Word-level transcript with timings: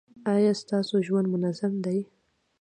ایا 0.33 0.53
ستاسو 0.61 0.95
ژوند 1.07 1.27
منظم 1.33 1.73
دی؟ 1.83 1.99